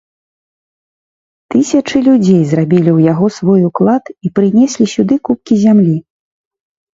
Тысячы 1.55 1.97
людзей 2.07 2.39
зрабілі 2.53 2.89
ў 2.97 3.11
яго 3.13 3.25
свой 3.37 3.61
уклад 3.69 4.03
і 4.29 4.33
прынеслі 4.41 4.85
сюды 4.95 5.15
купкі 5.31 5.53
зямлі. 5.67 5.95